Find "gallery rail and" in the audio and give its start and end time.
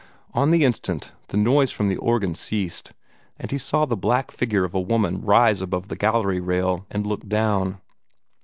5.95-7.05